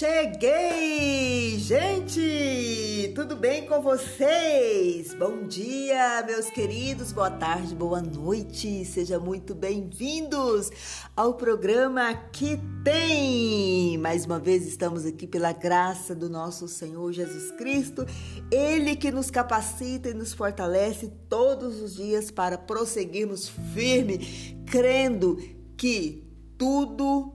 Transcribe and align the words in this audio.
Cheguei! 0.00 1.58
Gente, 1.58 3.12
tudo 3.14 3.36
bem 3.36 3.66
com 3.66 3.82
vocês? 3.82 5.12
Bom 5.12 5.42
dia, 5.42 6.24
meus 6.26 6.48
queridos, 6.48 7.12
boa 7.12 7.30
tarde, 7.30 7.74
boa 7.74 8.00
noite, 8.00 8.82
sejam 8.86 9.20
muito 9.20 9.54
bem-vindos 9.54 10.70
ao 11.14 11.34
programa 11.34 12.14
Que 12.14 12.58
Tem! 12.82 13.98
Mais 13.98 14.24
uma 14.24 14.38
vez 14.38 14.66
estamos 14.66 15.04
aqui 15.04 15.26
pela 15.26 15.52
graça 15.52 16.14
do 16.14 16.30
nosso 16.30 16.66
Senhor 16.66 17.12
Jesus 17.12 17.50
Cristo, 17.58 18.06
Ele 18.50 18.96
que 18.96 19.10
nos 19.10 19.30
capacita 19.30 20.08
e 20.08 20.14
nos 20.14 20.32
fortalece 20.32 21.12
todos 21.28 21.78
os 21.78 21.96
dias 21.96 22.30
para 22.30 22.56
prosseguirmos 22.56 23.50
firme, 23.74 24.64
crendo 24.64 25.36
que 25.76 26.26
tudo 26.56 27.34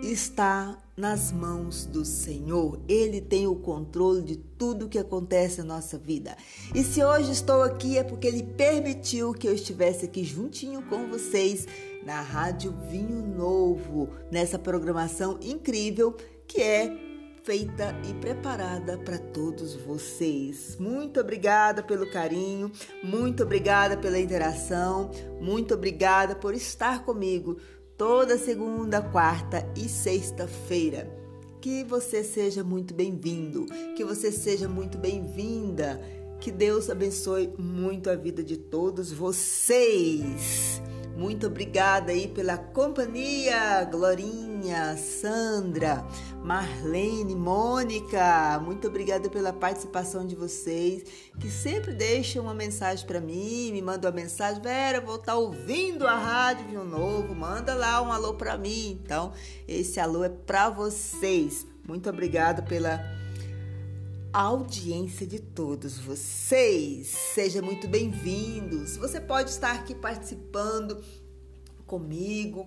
está 0.00 0.78
nas 0.98 1.30
mãos 1.30 1.86
do 1.86 2.04
Senhor. 2.04 2.80
Ele 2.88 3.20
tem 3.20 3.46
o 3.46 3.54
controle 3.54 4.20
de 4.20 4.36
tudo 4.36 4.88
que 4.88 4.98
acontece 4.98 5.58
na 5.58 5.76
nossa 5.76 5.96
vida. 5.96 6.36
E 6.74 6.82
se 6.82 7.02
hoje 7.02 7.30
estou 7.30 7.62
aqui 7.62 7.96
é 7.96 8.02
porque 8.02 8.26
ele 8.26 8.42
permitiu 8.42 9.32
que 9.32 9.46
eu 9.46 9.54
estivesse 9.54 10.04
aqui 10.06 10.24
juntinho 10.24 10.82
com 10.82 11.06
vocês 11.08 11.66
na 12.04 12.20
Rádio 12.20 12.74
Vinho 12.90 13.24
Novo, 13.24 14.08
nessa 14.30 14.58
programação 14.58 15.38
incrível 15.40 16.16
que 16.48 16.60
é 16.60 17.08
feita 17.44 17.94
e 18.06 18.12
preparada 18.14 18.98
para 18.98 19.18
todos 19.18 19.74
vocês. 19.74 20.76
Muito 20.78 21.20
obrigada 21.20 21.82
pelo 21.82 22.10
carinho, 22.10 22.70
muito 23.02 23.42
obrigada 23.42 23.96
pela 23.96 24.18
interação, 24.18 25.10
muito 25.40 25.72
obrigada 25.72 26.34
por 26.34 26.54
estar 26.54 27.04
comigo 27.04 27.56
toda 27.98 28.38
segunda, 28.38 29.02
quarta 29.02 29.68
e 29.76 29.88
sexta-feira. 29.88 31.12
Que 31.60 31.82
você 31.82 32.22
seja 32.22 32.62
muito 32.62 32.94
bem-vindo, 32.94 33.66
que 33.96 34.04
você 34.04 34.30
seja 34.30 34.68
muito 34.68 34.96
bem-vinda. 34.96 36.00
Que 36.38 36.52
Deus 36.52 36.88
abençoe 36.88 37.52
muito 37.58 38.08
a 38.08 38.14
vida 38.14 38.44
de 38.44 38.56
todos 38.56 39.10
vocês. 39.10 40.80
Muito 41.18 41.48
obrigada 41.48 42.12
aí 42.12 42.28
pela 42.28 42.56
companhia, 42.56 43.82
Glorinha, 43.90 44.96
Sandra, 44.96 46.06
Marlene, 46.44 47.34
Mônica. 47.34 48.60
Muito 48.64 48.86
obrigada 48.86 49.28
pela 49.28 49.52
participação 49.52 50.24
de 50.24 50.36
vocês, 50.36 51.02
que 51.40 51.50
sempre 51.50 51.92
deixam 51.92 52.44
uma 52.44 52.54
mensagem 52.54 53.04
para 53.04 53.20
mim, 53.20 53.72
me 53.72 53.82
mandam 53.82 54.08
uma 54.12 54.14
mensagem, 54.16 54.62
Vera, 54.62 55.00
vou 55.00 55.16
estar 55.16 55.32
tá 55.32 55.38
ouvindo 55.38 56.06
a 56.06 56.14
rádio 56.14 56.68
Viu 56.68 56.84
Novo, 56.84 57.34
manda 57.34 57.74
lá 57.74 58.00
um 58.00 58.12
alô 58.12 58.34
para 58.34 58.56
mim. 58.56 59.00
Então, 59.02 59.32
esse 59.66 59.98
alô 59.98 60.22
é 60.22 60.28
para 60.28 60.70
vocês. 60.70 61.66
Muito 61.84 62.08
obrigada 62.08 62.62
pela 62.62 63.00
audiência 64.32 65.26
de 65.26 65.38
todos 65.38 65.98
vocês. 65.98 67.06
Seja 67.06 67.62
muito 67.62 67.88
bem-vindos. 67.88 68.96
Você 68.96 69.20
pode 69.20 69.50
estar 69.50 69.72
aqui 69.74 69.94
participando 69.94 71.02
comigo, 71.86 72.66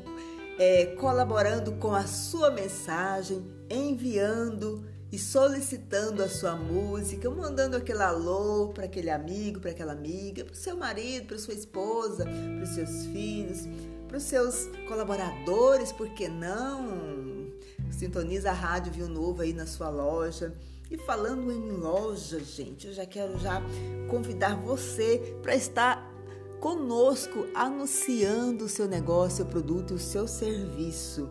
é, 0.57 0.87
colaborando 0.97 1.73
com 1.73 1.93
a 1.93 2.05
sua 2.07 2.49
mensagem, 2.49 3.45
enviando 3.69 4.83
e 5.11 5.19
solicitando 5.19 6.23
a 6.23 6.29
sua 6.29 6.55
música, 6.55 7.29
mandando 7.29 7.77
aquele 7.77 8.01
alô 8.01 8.69
para 8.69 8.85
aquele 8.85 9.09
amigo, 9.09 9.59
para 9.59 9.71
aquela 9.71 9.91
amiga, 9.91 10.43
para 10.43 10.53
o 10.53 10.57
seu 10.57 10.75
marido, 10.75 11.27
para 11.27 11.37
sua 11.37 11.53
esposa, 11.53 12.23
para 12.23 12.63
os 12.63 12.69
seus 12.69 13.05
filhos, 13.07 13.67
para 14.07 14.17
os 14.17 14.23
seus 14.23 14.67
colaboradores, 14.87 15.91
por 15.91 16.09
que 16.13 16.27
não? 16.27 17.51
Sintoniza 17.91 18.49
a 18.49 18.53
Rádio 18.53 18.93
Viu 18.93 19.07
Novo 19.07 19.41
aí 19.41 19.53
na 19.53 19.67
sua 19.67 19.89
loja. 19.89 20.55
E 20.91 20.97
falando 20.97 21.49
em 21.49 21.71
loja, 21.71 22.37
gente, 22.41 22.87
eu 22.87 22.93
já 22.93 23.05
quero 23.05 23.39
já 23.39 23.61
convidar 24.09 24.57
você 24.57 25.37
para 25.41 25.55
estar 25.55 26.11
conosco 26.59 27.47
anunciando 27.55 28.65
o 28.65 28.69
seu 28.69 28.89
negócio, 28.89 29.37
seu 29.37 29.45
produto 29.45 29.91
e 29.91 29.95
o 29.95 29.99
seu 29.99 30.27
serviço. 30.27 31.29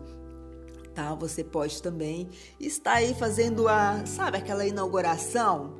Tá? 0.95 1.13
Você 1.13 1.43
pode 1.43 1.79
também 1.79 2.27
estar 2.59 2.93
aí 2.93 3.13
fazendo 3.13 3.67
a, 3.67 4.03
sabe, 4.07 4.37
aquela 4.37 4.65
inauguração 4.65 5.77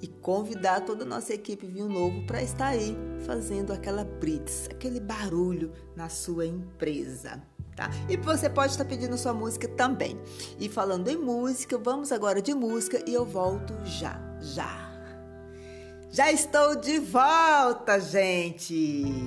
e 0.00 0.06
convidar 0.06 0.82
toda 0.82 1.02
a 1.02 1.06
nossa 1.06 1.34
equipe 1.34 1.66
Vinho 1.66 1.88
Novo 1.88 2.24
para 2.28 2.40
estar 2.40 2.68
aí 2.68 2.96
fazendo 3.26 3.72
aquela 3.72 4.04
blitz, 4.04 4.68
aquele 4.70 5.00
barulho 5.00 5.72
na 5.96 6.08
sua 6.08 6.46
empresa. 6.46 7.42
Tá? 7.80 7.90
E 8.10 8.16
você 8.18 8.50
pode 8.50 8.72
estar 8.72 8.84
pedindo 8.84 9.16
sua 9.16 9.32
música 9.32 9.66
também. 9.66 10.20
E 10.58 10.68
falando 10.68 11.08
em 11.08 11.16
música, 11.16 11.78
vamos 11.78 12.12
agora 12.12 12.42
de 12.42 12.52
música 12.52 13.02
e 13.06 13.14
eu 13.14 13.24
volto 13.24 13.74
já, 13.86 14.20
já. 14.38 14.86
Já 16.10 16.30
estou 16.30 16.76
de 16.76 16.98
volta, 16.98 17.98
gente! 17.98 18.74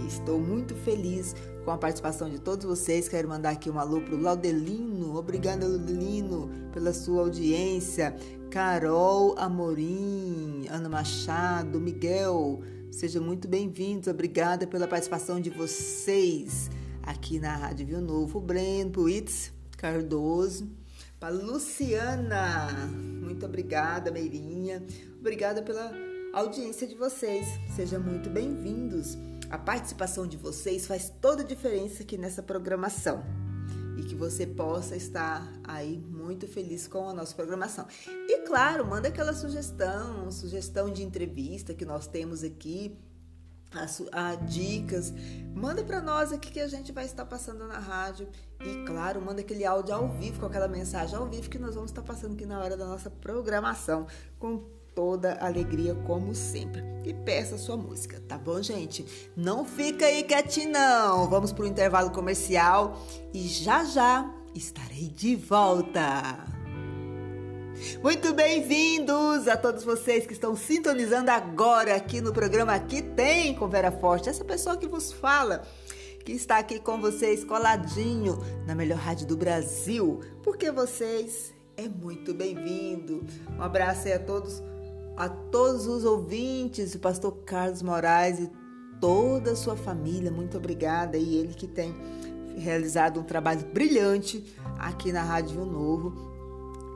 Estou 0.07 0.39
muito 0.39 0.75
feliz 0.75 1.35
com 1.65 1.71
a 1.71 1.79
participação 1.79 2.29
de 2.29 2.37
todos 2.37 2.63
vocês. 2.63 3.09
Quero 3.09 3.27
mandar 3.27 3.49
aqui 3.49 3.71
um 3.71 3.79
alô 3.79 3.99
para 4.01 4.13
o 4.13 4.21
Laudelino. 4.21 5.17
Obrigada, 5.17 5.67
Laudelino, 5.67 6.51
pela 6.71 6.93
sua 6.93 7.21
audiência. 7.21 8.15
Carol 8.51 9.33
Amorim, 9.35 10.67
Ana 10.69 10.89
Machado, 10.89 11.79
Miguel, 11.79 12.61
sejam 12.91 13.23
muito 13.23 13.47
bem-vindos. 13.47 14.07
Obrigada 14.07 14.67
pela 14.67 14.87
participação 14.87 15.41
de 15.41 15.49
vocês 15.49 16.69
aqui 17.03 17.39
na 17.39 17.55
Rádio 17.55 17.85
Viu 17.85 18.01
Novo, 18.01 18.39
Breno, 18.39 18.89
Puitz, 18.89 19.51
Cardoso, 19.77 20.69
para 21.19 21.33
Luciana, 21.33 22.69
muito 23.21 23.45
obrigada, 23.45 24.09
Meirinha, 24.09 24.81
obrigada 25.19 25.61
pela 25.61 25.93
audiência 26.33 26.87
de 26.87 26.95
vocês, 26.95 27.45
sejam 27.75 28.01
muito 28.01 28.29
bem-vindos. 28.29 29.17
A 29.49 29.57
participação 29.57 30.25
de 30.25 30.37
vocês 30.37 30.87
faz 30.87 31.13
toda 31.21 31.43
a 31.43 31.45
diferença 31.45 32.03
aqui 32.03 32.17
nessa 32.17 32.41
programação. 32.41 33.23
E 33.97 34.03
que 34.03 34.15
você 34.15 34.47
possa 34.47 34.95
estar 34.95 35.47
aí 35.63 35.97
muito 36.09 36.47
feliz 36.47 36.87
com 36.87 37.07
a 37.07 37.13
nossa 37.13 37.35
programação. 37.35 37.85
E 38.27 38.39
claro, 38.39 38.85
manda 38.85 39.09
aquela 39.09 39.33
sugestão, 39.33 40.31
sugestão 40.31 40.91
de 40.91 41.03
entrevista 41.03 41.75
que 41.75 41.85
nós 41.85 42.07
temos 42.07 42.43
aqui 42.43 42.97
a, 43.75 44.29
a 44.31 44.35
dicas, 44.35 45.13
manda 45.53 45.83
para 45.83 46.01
nós 46.01 46.31
aqui 46.31 46.51
que 46.51 46.59
a 46.59 46.67
gente 46.67 46.91
vai 46.91 47.05
estar 47.05 47.25
passando 47.25 47.67
na 47.67 47.79
rádio 47.79 48.27
e 48.59 48.85
claro, 48.85 49.21
manda 49.21 49.41
aquele 49.41 49.65
áudio 49.65 49.93
ao 49.93 50.09
vivo 50.09 50.39
com 50.39 50.45
aquela 50.45 50.67
mensagem 50.67 51.15
ao 51.15 51.27
vivo 51.27 51.49
que 51.49 51.59
nós 51.59 51.75
vamos 51.75 51.91
estar 51.91 52.01
passando 52.01 52.33
aqui 52.33 52.45
na 52.45 52.59
hora 52.59 52.77
da 52.77 52.85
nossa 52.85 53.09
programação 53.09 54.07
com 54.39 54.63
toda 54.95 55.37
alegria 55.39 55.95
como 56.05 56.33
sempre. 56.35 56.83
E 57.03 57.13
peça 57.13 57.57
sua 57.57 57.75
música, 57.75 58.21
tá 58.27 58.37
bom, 58.37 58.61
gente? 58.61 59.31
Não 59.35 59.65
fica 59.65 60.05
aí 60.05 60.23
quietinho 60.23 60.71
não. 60.71 61.29
Vamos 61.29 61.51
para 61.51 61.63
o 61.63 61.67
intervalo 61.67 62.11
comercial 62.11 63.01
e 63.33 63.47
já 63.47 63.83
já 63.83 64.31
estarei 64.55 65.09
de 65.09 65.35
volta. 65.35 66.52
Muito 68.01 68.33
bem-vindos 68.33 69.47
a 69.47 69.57
todos 69.57 69.83
vocês 69.83 70.25
que 70.25 70.31
estão 70.31 70.55
sintonizando 70.55 71.29
agora 71.29 71.95
aqui 71.95 72.21
no 72.21 72.31
programa 72.31 72.79
Que 72.79 73.01
Tem 73.01 73.53
com 73.53 73.67
Vera 73.67 73.91
Forte, 73.91 74.29
essa 74.29 74.45
pessoa 74.45 74.77
que 74.77 74.87
vos 74.87 75.11
fala, 75.11 75.63
que 76.23 76.31
está 76.31 76.59
aqui 76.59 76.79
com 76.79 77.01
vocês 77.01 77.43
coladinho 77.43 78.37
na 78.65 78.73
melhor 78.73 78.97
rádio 78.97 79.27
do 79.27 79.35
Brasil, 79.35 80.21
porque 80.41 80.71
vocês 80.71 81.53
é 81.75 81.89
muito 81.89 82.33
bem-vindo. 82.33 83.25
Um 83.57 83.61
abraço 83.61 84.07
aí 84.07 84.13
a 84.13 84.19
todos, 84.19 84.63
a 85.17 85.27
todos 85.27 85.85
os 85.85 86.05
ouvintes, 86.05 86.95
o 86.95 86.99
pastor 86.99 87.33
Carlos 87.45 87.81
Moraes 87.81 88.39
e 88.39 88.49
toda 89.01 89.51
a 89.51 89.55
sua 89.57 89.75
família. 89.75 90.31
Muito 90.31 90.57
obrigada 90.57 91.17
e 91.17 91.35
ele 91.35 91.53
que 91.53 91.67
tem 91.67 91.93
realizado 92.55 93.19
um 93.19 93.23
trabalho 93.23 93.65
brilhante 93.73 94.55
aqui 94.79 95.11
na 95.11 95.21
Rádio 95.21 95.65
Novo. 95.65 96.31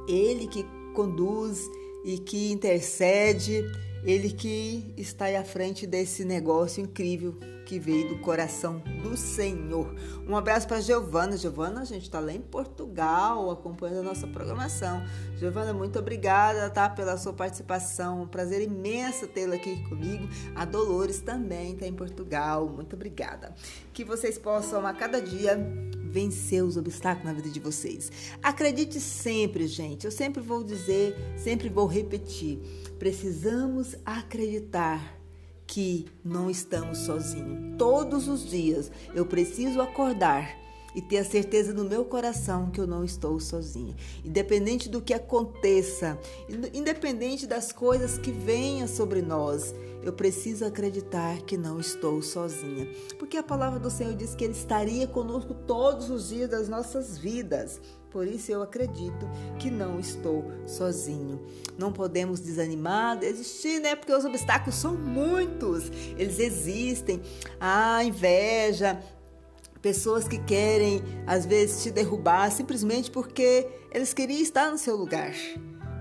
Ele 0.07 0.47
que 0.47 0.76
conduz 0.97 1.69
e 2.03 2.17
que 2.17 2.51
intercede, 2.51 3.63
ele 4.03 4.31
que 4.31 4.83
está 4.97 5.25
à 5.39 5.43
frente 5.43 5.85
desse 5.85 6.25
negócio 6.25 6.81
incrível 6.81 7.35
que 7.67 7.77
veio 7.77 8.07
do 8.07 8.17
coração 8.19 8.81
do 9.03 9.17
Senhor. 9.17 9.93
Um 10.25 10.37
abraço 10.37 10.65
para 10.65 10.79
Giovana. 10.79 11.35
Giovana, 11.35 11.81
a 11.81 11.85
gente 11.85 12.03
está 12.03 12.17
lá 12.17 12.31
em 12.31 12.39
Portugal 12.39 13.51
acompanhando 13.51 13.99
a 13.99 14.03
nossa 14.03 14.25
programação. 14.25 15.03
Giovana, 15.35 15.73
muito 15.73 15.99
obrigada 15.99 16.69
tá, 16.69 16.89
pela 16.89 17.17
sua 17.17 17.33
participação. 17.33 18.21
Um 18.21 18.27
prazer 18.27 18.61
imenso 18.61 19.27
tê-la 19.27 19.55
aqui 19.55 19.83
comigo. 19.89 20.29
A 20.55 20.63
Dolores 20.63 21.19
também 21.19 21.73
está 21.73 21.85
em 21.85 21.93
Portugal. 21.93 22.69
Muito 22.69 22.95
obrigada. 22.95 23.53
Que 23.91 24.05
vocês 24.05 24.37
possam 24.37 24.87
a 24.87 24.93
cada 24.93 25.21
dia 25.21 25.57
vencer 26.09 26.63
os 26.63 26.77
obstáculos 26.77 27.25
na 27.25 27.33
vida 27.33 27.49
de 27.49 27.59
vocês. 27.59 28.09
Acredite 28.41 28.97
sempre, 29.01 29.67
gente. 29.67 30.05
Eu 30.05 30.11
sempre 30.11 30.41
vou 30.41 30.63
dizer, 30.63 31.17
sempre 31.35 31.67
vou 31.67 31.85
repetir. 31.85 32.59
Precisamos 32.97 33.97
acreditar 34.05 35.16
que 35.67 36.07
não 36.23 36.49
estamos 36.49 36.99
sozinhos. 36.99 37.77
Todos 37.77 38.27
os 38.27 38.49
dias 38.49 38.89
eu 39.13 39.25
preciso 39.25 39.81
acordar 39.81 40.57
e 40.95 41.01
ter 41.01 41.19
a 41.19 41.25
certeza 41.25 41.73
no 41.73 41.83
meu 41.83 42.03
coração 42.05 42.71
que 42.71 42.81
eu 42.81 42.87
não 42.87 43.03
estou 43.03 43.39
sozinha. 43.39 43.95
Independente 44.25 44.89
do 44.89 44.99
que 44.99 45.13
aconteça, 45.13 46.17
independente 46.73 47.45
das 47.45 47.71
coisas 47.71 48.17
que 48.17 48.31
venham 48.31 48.87
sobre 48.87 49.21
nós, 49.21 49.75
eu 50.01 50.11
preciso 50.11 50.65
acreditar 50.65 51.41
que 51.41 51.55
não 51.55 51.79
estou 51.79 52.21
sozinha. 52.23 52.87
Porque 53.19 53.37
a 53.37 53.43
palavra 53.43 53.77
do 53.77 53.91
Senhor 53.91 54.15
diz 54.15 54.33
que 54.33 54.43
Ele 54.43 54.53
estaria 54.53 55.05
conosco 55.05 55.53
todos 55.53 56.09
os 56.09 56.29
dias 56.29 56.49
das 56.49 56.67
nossas 56.67 57.15
vidas. 57.17 57.79
Por 58.17 58.27
isso 58.27 58.51
eu 58.51 58.63
acredito 58.63 59.29
que 59.59 59.69
não 59.69 59.99
estou 59.99 60.51
sozinho. 60.65 61.39
Não 61.77 61.93
podemos 61.93 62.39
desanimar, 62.39 63.15
desistir, 63.15 63.79
né? 63.79 63.95
Porque 63.95 64.11
os 64.11 64.25
obstáculos 64.25 64.73
são 64.73 64.95
muitos. 64.95 65.91
Eles 66.17 66.39
existem. 66.39 67.21
A 67.59 68.03
inveja, 68.03 68.99
pessoas 69.83 70.27
que 70.27 70.39
querem 70.39 71.03
às 71.27 71.45
vezes 71.45 71.83
te 71.83 71.91
derrubar 71.91 72.51
simplesmente 72.51 73.11
porque 73.11 73.67
eles 73.91 74.15
queriam 74.15 74.41
estar 74.41 74.71
no 74.71 74.79
seu 74.79 74.95
lugar. 74.95 75.35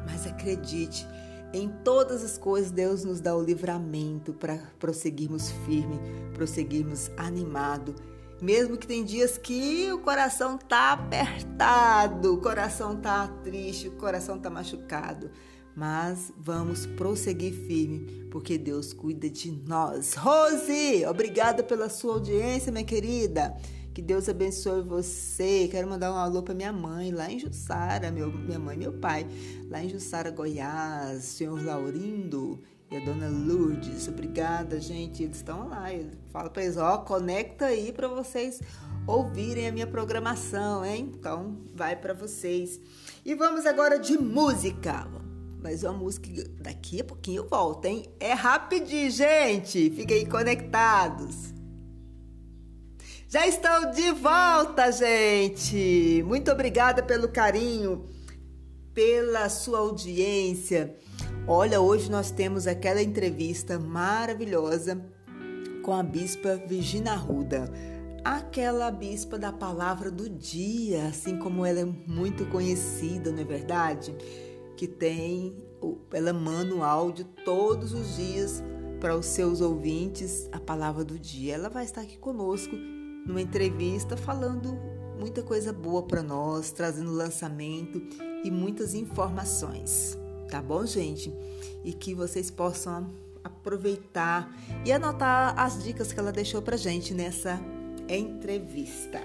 Mas 0.07 0.27
acredite, 0.27 1.07
em 1.53 1.69
todas 1.85 2.25
as 2.25 2.39
coisas 2.39 2.71
Deus 2.71 3.05
nos 3.05 3.21
dá 3.21 3.37
o 3.37 3.43
livramento 3.43 4.33
para 4.33 4.57
prosseguirmos 4.79 5.51
firme, 5.67 6.01
prosseguirmos 6.33 7.11
animado 7.19 7.95
mesmo 8.41 8.77
que 8.77 8.87
tem 8.87 9.05
dias 9.05 9.39
que 9.39 9.91
o 9.93 9.99
coração 9.99 10.59
tá 10.59 10.93
apertado, 10.93 12.35
o 12.35 12.41
coração 12.41 12.97
tá 12.97 13.27
triste, 13.43 13.89
o 13.89 13.93
coração 13.93 14.39
tá 14.39 14.51
machucado. 14.51 15.31
Mas 15.75 16.33
vamos 16.39 16.87
prosseguir 16.87 17.53
firme, 17.53 18.27
porque 18.31 18.57
Deus 18.57 18.93
cuida 18.93 19.29
de 19.29 19.53
nós. 19.53 20.15
Rose, 20.15 21.05
obrigada 21.07 21.63
pela 21.63 21.89
sua 21.89 22.15
audiência, 22.15 22.73
minha 22.73 22.85
querida. 22.85 23.55
Que 23.93 24.01
Deus 24.01 24.29
abençoe 24.29 24.83
você. 24.83 25.69
Quero 25.71 25.89
mandar 25.89 26.13
um 26.13 26.17
alô 26.17 26.43
para 26.43 26.55
minha 26.55 26.73
mãe 26.73 27.11
lá 27.11 27.31
em 27.31 27.39
Jussara, 27.39 28.11
meu, 28.11 28.31
minha 28.31 28.59
mãe 28.59 28.77
e 28.77 28.79
meu 28.79 28.93
pai, 28.95 29.27
lá 29.69 29.83
em 29.83 29.89
Jussara, 29.89 30.31
Goiás, 30.31 31.25
senhor 31.25 31.63
Laurindo 31.63 32.63
e 32.91 32.97
a 32.97 33.01
dona 33.01 33.29
Lourdes. 33.29 34.09
Obrigada, 34.09 34.81
gente. 34.81 35.23
Eles 35.23 35.37
estão 35.37 35.69
lá. 35.69 35.93
Eu 35.93 36.11
falo 36.31 36.51
para 36.51 36.65
eles: 36.65 36.77
ó, 36.77 36.99
conecta 36.99 37.67
aí 37.67 37.93
para 37.93 38.09
vocês 38.09 38.61
ouvirem 39.07 39.69
a 39.69 39.73
minha 39.73 39.87
programação, 39.87 40.85
hein? 40.85 41.13
Então, 41.19 41.57
vai 41.75 41.97
para 41.97 42.13
vocês. 42.13 42.81
E 43.25 43.35
vamos 43.35 43.67
agora 43.67 43.99
de 43.99 44.19
música. 44.19 45.07
Mas 45.63 45.83
uma 45.83 45.93
música 45.93 46.29
daqui 46.61 47.01
a 47.01 47.05
pouquinho 47.05 47.43
eu 47.43 47.49
volto, 47.49 47.87
hein? 47.87 48.05
É 48.21 48.33
rapidinho, 48.33 49.11
gente. 49.11 49.91
Fiquem 49.91 50.27
conectados. 50.27 51.55
Já 53.29 53.47
estou 53.47 53.91
de 53.91 54.13
volta, 54.13 54.93
gente. 54.93 56.23
Muito 56.27 56.51
obrigada 56.53 57.03
pelo 57.03 57.29
carinho, 57.29 58.09
pela 58.95 59.49
sua 59.49 59.81
audiência. 59.81 60.97
Olha, 61.49 61.81
hoje 61.81 62.11
nós 62.11 62.33
temos 62.33 62.67
aquela 62.67 63.01
entrevista 63.01 63.79
maravilhosa 63.79 65.01
com 65.85 65.93
a 65.93 66.03
bispa 66.03 66.57
Virginia 66.57 67.15
Ruda, 67.15 67.73
aquela 68.25 68.91
bispa 68.91 69.39
da 69.39 69.53
palavra 69.53 70.11
do 70.11 70.29
dia, 70.29 71.07
assim 71.07 71.39
como 71.39 71.65
ela 71.65 71.79
é 71.79 71.85
muito 71.85 72.47
conhecida, 72.47 73.31
não 73.31 73.39
é 73.39 73.45
verdade? 73.45 74.13
Que 74.77 74.89
tem, 74.89 75.57
ela 76.13 76.33
manda 76.33 76.75
um 76.75 76.83
áudio 76.83 77.25
todos 77.45 77.93
os 77.93 78.17
dias 78.17 78.61
para 78.99 79.17
os 79.17 79.27
seus 79.27 79.61
ouvintes 79.61 80.49
a 80.51 80.59
palavra 80.59 81.05
do 81.05 81.17
dia. 81.17 81.55
Ela 81.55 81.69
vai 81.69 81.85
estar 81.85 82.01
aqui 82.01 82.19
conosco 82.19 82.75
numa 82.75 83.41
entrevista 83.41 84.17
falando 84.17 84.77
muita 85.17 85.45
coisa 85.45 85.73
boa 85.73 86.03
para 86.03 86.25
nós, 86.25 86.73
trazendo 86.73 87.13
lançamento 87.13 88.03
e 88.43 88.51
muitas 88.51 88.95
informações 88.95 90.19
tá 90.51 90.61
bom, 90.63 90.85
gente? 90.87 91.33
E 91.85 91.93
que 91.93 92.15
vocês 92.15 92.51
possam 92.51 93.11
aproveitar 93.43 94.53
e 94.85 94.93
anotar 94.93 95.59
as 95.59 95.83
dicas 95.83 96.13
que 96.13 96.19
ela 96.19 96.33
deixou 96.33 96.61
pra 96.61 96.77
gente 96.77 97.15
nessa 97.15 97.61
entrevista. 98.09 99.21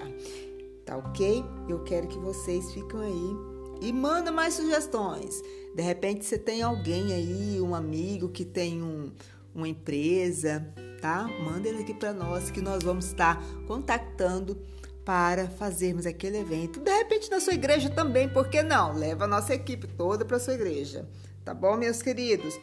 Tá 0.84 0.96
ok? 0.96 1.44
Eu 1.68 1.82
quero 1.84 2.08
que 2.08 2.18
vocês 2.18 2.72
fiquem 2.72 3.00
aí 3.00 3.88
e 3.88 3.92
manda 3.92 4.30
mais 4.30 4.54
sugestões. 4.54 5.42
De 5.74 5.82
repente 5.82 6.24
você 6.24 6.38
tem 6.38 6.62
alguém 6.62 7.12
aí, 7.12 7.60
um 7.60 7.74
amigo 7.74 8.28
que 8.28 8.44
tem 8.44 8.82
um, 8.82 9.10
uma 9.54 9.68
empresa, 9.68 10.66
tá? 11.00 11.28
Manda 11.44 11.68
ele 11.68 11.82
aqui 11.82 11.94
para 11.94 12.12
nós 12.12 12.50
que 12.50 12.60
nós 12.60 12.82
vamos 12.82 13.06
estar 13.06 13.42
contactando 13.66 14.56
para 15.04 15.48
fazermos 15.48 16.06
aquele 16.06 16.38
evento. 16.38 16.80
De 16.80 16.90
repente 16.90 17.30
na 17.30 17.40
sua 17.40 17.54
igreja 17.54 17.90
também, 17.90 18.28
por 18.28 18.48
que 18.48 18.62
não? 18.62 18.94
Leva 18.94 19.24
a 19.24 19.28
nossa 19.28 19.54
equipe 19.54 19.86
toda 19.86 20.24
para 20.24 20.38
sua 20.38 20.54
igreja. 20.54 21.06
Tá 21.44 21.52
bom, 21.52 21.76
meus 21.76 22.00
queridos? 22.00 22.58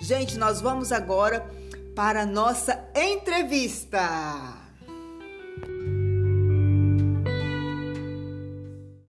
Gente, 0.00 0.38
nós 0.38 0.60
vamos 0.60 0.90
agora 0.90 1.46
para 1.94 2.22
a 2.22 2.26
nossa 2.26 2.82
entrevista. 2.94 4.00